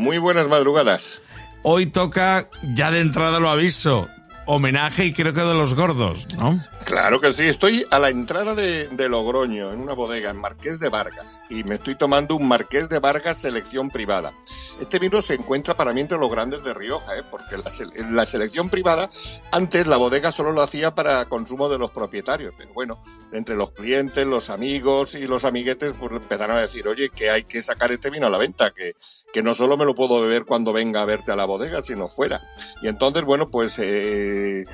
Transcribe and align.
Muy 0.00 0.16
buenas 0.16 0.48
madrugadas. 0.48 1.20
Hoy 1.62 1.84
toca, 1.84 2.48
ya 2.74 2.90
de 2.90 3.00
entrada 3.00 3.38
lo 3.38 3.50
aviso, 3.50 4.08
homenaje 4.46 5.04
y 5.04 5.12
creo 5.12 5.34
que 5.34 5.42
de 5.42 5.52
los 5.54 5.74
gordos, 5.74 6.26
¿no? 6.38 6.58
Claro 6.90 7.20
que 7.20 7.32
sí, 7.32 7.44
estoy 7.46 7.86
a 7.92 8.00
la 8.00 8.10
entrada 8.10 8.56
de, 8.56 9.08
Logroño, 9.08 9.72
en 9.72 9.78
una 9.78 9.94
bodega, 9.94 10.30
en 10.30 10.38
Marqués 10.38 10.80
de 10.80 10.88
Vargas, 10.88 11.40
y 11.48 11.62
me 11.62 11.76
estoy 11.76 11.94
tomando 11.94 12.34
un 12.34 12.48
Marqués 12.48 12.88
de 12.88 12.98
Vargas 12.98 13.38
selección 13.38 13.90
privada. 13.90 14.34
Este 14.80 14.98
vino 14.98 15.22
se 15.22 15.34
encuentra 15.34 15.76
para 15.76 15.92
mí 15.92 16.00
entre 16.00 16.18
los 16.18 16.28
grandes 16.28 16.64
de 16.64 16.74
Rioja, 16.74 17.16
¿eh? 17.16 17.22
porque 17.30 17.58
la, 17.58 17.70
la, 18.10 18.26
selección 18.26 18.70
privada, 18.70 19.08
antes 19.52 19.86
la 19.86 19.98
bodega 19.98 20.32
solo 20.32 20.50
lo 20.50 20.62
hacía 20.62 20.92
para 20.92 21.26
consumo 21.26 21.68
de 21.68 21.78
los 21.78 21.92
propietarios, 21.92 22.54
pero 22.58 22.72
bueno, 22.72 23.00
entre 23.30 23.54
los 23.54 23.70
clientes, 23.70 24.26
los 24.26 24.50
amigos 24.50 25.14
y 25.14 25.28
los 25.28 25.44
amiguetes, 25.44 25.94
pues 25.96 26.10
empezaron 26.10 26.56
a 26.56 26.62
decir, 26.62 26.88
oye, 26.88 27.10
que 27.10 27.30
hay 27.30 27.44
que 27.44 27.62
sacar 27.62 27.92
este 27.92 28.10
vino 28.10 28.26
a 28.26 28.30
la 28.30 28.38
venta, 28.38 28.72
que, 28.72 28.96
que 29.32 29.44
no 29.44 29.54
solo 29.54 29.76
me 29.76 29.84
lo 29.84 29.94
puedo 29.94 30.20
beber 30.22 30.44
cuando 30.44 30.72
venga 30.72 31.02
a 31.02 31.04
verte 31.04 31.30
a 31.30 31.36
la 31.36 31.44
bodega, 31.44 31.84
sino 31.84 32.08
fuera. 32.08 32.42
Y 32.82 32.88
entonces, 32.88 33.22
bueno, 33.22 33.48
pues 33.48 33.78
eh, 33.78 34.64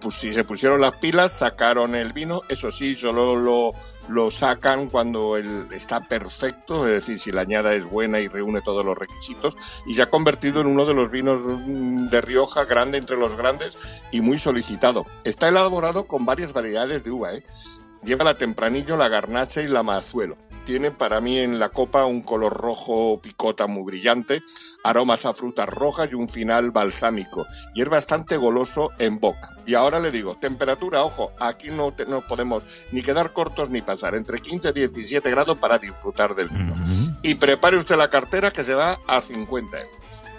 pues, 0.00 0.14
si 0.14 0.32
se 0.32 0.44
pusieron 0.44 0.80
las 0.80 0.96
pilas, 0.96 1.32
sacaron 1.32 1.65
el 1.72 2.12
vino, 2.12 2.42
eso 2.48 2.70
sí, 2.70 2.94
solo 2.94 3.36
lo, 3.36 3.72
lo 4.08 4.30
sacan 4.30 4.88
cuando 4.88 5.36
el, 5.36 5.66
está 5.72 6.06
perfecto, 6.06 6.86
es 6.86 6.94
decir, 6.94 7.18
si 7.18 7.32
la 7.32 7.42
añada 7.42 7.74
es 7.74 7.84
buena 7.84 8.20
y 8.20 8.28
reúne 8.28 8.62
todos 8.62 8.84
los 8.84 8.96
requisitos, 8.96 9.56
y 9.86 9.94
se 9.94 10.02
ha 10.02 10.10
convertido 10.10 10.60
en 10.60 10.68
uno 10.68 10.84
de 10.84 10.94
los 10.94 11.10
vinos 11.10 11.40
de 11.46 12.20
Rioja 12.20 12.64
grande 12.64 12.98
entre 12.98 13.16
los 13.16 13.36
grandes 13.36 13.78
y 14.10 14.20
muy 14.20 14.38
solicitado. 14.38 15.06
Está 15.24 15.48
elaborado 15.48 16.06
con 16.06 16.24
varias 16.24 16.52
variedades 16.52 17.04
de 17.04 17.10
uva, 17.10 17.34
¿eh? 17.34 17.44
Lleva 18.02 18.24
la 18.24 18.38
tempranillo, 18.38 18.96
la 18.96 19.08
garnacha 19.08 19.62
y 19.62 19.68
la 19.68 19.82
mazuelo 19.82 20.36
tiene 20.66 20.90
para 20.90 21.20
mí 21.22 21.38
en 21.38 21.58
la 21.58 21.70
copa 21.70 22.04
un 22.04 22.20
color 22.20 22.52
rojo 22.52 23.20
picota 23.22 23.66
muy 23.68 23.84
brillante, 23.84 24.42
aromas 24.84 25.24
a 25.24 25.32
frutas 25.32 25.68
rojas 25.68 26.08
y 26.10 26.14
un 26.14 26.28
final 26.28 26.72
balsámico. 26.72 27.46
Y 27.74 27.82
es 27.82 27.88
bastante 27.88 28.36
goloso 28.36 28.90
en 28.98 29.20
boca. 29.20 29.56
Y 29.64 29.74
ahora 29.74 30.00
le 30.00 30.10
digo, 30.10 30.36
temperatura, 30.38 31.02
ojo, 31.04 31.30
aquí 31.40 31.70
no, 31.70 31.92
te, 31.92 32.04
no 32.04 32.26
podemos 32.26 32.64
ni 32.90 33.00
quedar 33.00 33.32
cortos 33.32 33.70
ni 33.70 33.80
pasar, 33.80 34.16
entre 34.16 34.40
15 34.40 34.70
y 34.70 34.72
17 34.72 35.30
grados 35.30 35.56
para 35.56 35.78
disfrutar 35.78 36.34
del 36.34 36.48
vino. 36.48 36.74
Uh 36.74 36.76
-huh. 36.76 37.16
Y 37.22 37.36
prepare 37.36 37.76
usted 37.76 37.96
la 37.96 38.10
cartera 38.10 38.50
que 38.50 38.64
se 38.64 38.74
va 38.74 38.98
a 39.06 39.20
50 39.20 39.78
euros. 39.78 39.96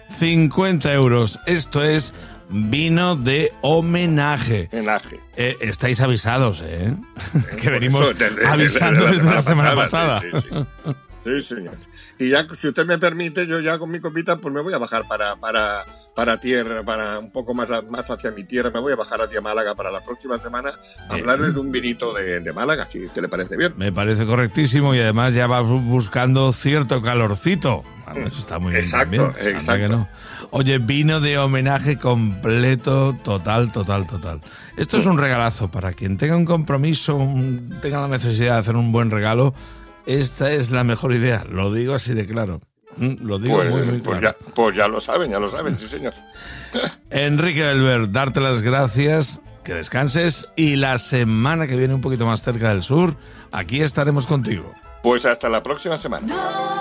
50 0.09 0.93
euros. 0.93 1.39
Esto 1.45 1.83
es 1.83 2.13
vino 2.49 3.15
de 3.15 3.51
homenaje. 3.61 4.69
Homenaje. 4.71 5.19
Eh, 5.35 5.57
estáis 5.61 6.01
avisados, 6.01 6.63
¿eh? 6.65 6.95
que 7.61 7.69
venimos 7.69 8.11
avisando 8.47 9.05
desde 9.07 9.29
la 9.29 9.41
semana 9.41 9.75
pasada. 9.75 10.21
Sí, 10.21 10.27
sí, 10.33 10.49
sí. 10.49 10.95
Sí, 11.27 11.55
señor. 11.55 11.75
Y 12.17 12.29
ya, 12.29 12.47
si 12.55 12.67
usted 12.69 12.85
me 12.85 12.97
permite, 12.97 13.45
yo 13.45 13.59
ya 13.59 13.77
con 13.77 13.89
mi 13.89 13.99
copita, 13.99 14.37
pues 14.37 14.53
me 14.53 14.61
voy 14.61 14.73
a 14.73 14.77
bajar 14.77 15.07
para, 15.07 15.35
para, 15.35 15.85
para 16.15 16.39
tierra, 16.39 16.83
para 16.83 17.19
un 17.19 17.31
poco 17.31 17.53
más, 17.53 17.69
más 17.89 18.09
hacia 18.09 18.31
mi 18.31 18.43
tierra, 18.43 18.71
me 18.71 18.79
voy 18.79 18.93
a 18.93 18.95
bajar 18.95 19.21
hacia 19.21 19.41
Málaga 19.41 19.75
para 19.75 19.91
la 19.91 20.01
próxima 20.01 20.39
semana, 20.39 20.71
a 21.09 21.15
hablarles 21.15 21.53
de 21.53 21.59
un 21.59 21.71
vinito 21.71 22.13
de, 22.13 22.39
de 22.39 22.53
Málaga, 22.53 22.85
si 22.85 23.07
te 23.09 23.21
le 23.21 23.29
parece 23.29 23.57
bien. 23.57 23.73
Me 23.77 23.91
parece 23.91 24.25
correctísimo 24.25 24.95
y 24.95 24.99
además 24.99 25.33
ya 25.33 25.47
va 25.47 25.61
buscando 25.61 26.51
cierto 26.53 27.01
calorcito. 27.01 27.83
Eso 28.15 28.39
está 28.39 28.57
muy 28.57 28.71
bien 28.71 28.83
exacto, 28.83 29.17
también. 29.17 29.55
Exacto. 29.55 29.81
Que 29.81 29.89
no. 29.89 30.09
Oye, 30.51 30.77
vino 30.77 31.19
de 31.19 31.37
homenaje 31.37 31.97
completo, 31.97 33.17
total, 33.23 33.71
total, 33.71 34.07
total. 34.07 34.41
Esto 34.77 34.97
es 34.97 35.05
un 35.05 35.17
regalazo 35.17 35.69
para 35.69 35.91
quien 35.93 36.17
tenga 36.17 36.37
un 36.37 36.45
compromiso, 36.45 37.15
un, 37.15 37.79
tenga 37.81 38.01
la 38.01 38.07
necesidad 38.07 38.53
de 38.53 38.59
hacer 38.59 38.75
un 38.75 38.91
buen 38.91 39.11
regalo. 39.11 39.53
Esta 40.07 40.51
es 40.51 40.71
la 40.71 40.83
mejor 40.83 41.13
idea, 41.13 41.45
lo 41.49 41.71
digo 41.71 41.93
así 41.93 42.13
de 42.13 42.25
claro. 42.25 42.61
Mm, 42.95 43.15
Lo 43.27 43.37
digo 43.37 43.57
Pues, 43.57 43.69
muy, 43.69 43.81
muy 43.83 43.99
pues 43.99 44.19
claro. 44.19 44.37
ya, 44.39 44.53
pues 44.55 44.75
ya 44.75 44.87
lo 44.87 44.99
saben, 44.99 45.29
ya 45.29 45.39
lo 45.39 45.49
saben, 45.49 45.77
sí, 45.77 45.87
señor. 45.87 46.13
Enrique 47.11 47.61
Belver, 47.61 48.11
darte 48.11 48.39
las 48.39 48.63
gracias, 48.63 49.39
que 49.63 49.73
descanses 49.75 50.49
y 50.55 50.77
la 50.77 50.97
semana 50.97 51.67
que 51.67 51.75
viene 51.75 51.93
un 51.93 52.01
poquito 52.01 52.25
más 52.25 52.41
cerca 52.41 52.69
del 52.69 52.81
sur, 52.83 53.15
aquí 53.51 53.81
estaremos 53.81 54.25
contigo. 54.25 54.73
Pues 55.03 55.25
hasta 55.25 55.47
la 55.49 55.61
próxima 55.61 55.97
semana. 55.97 56.27
No 56.27 56.76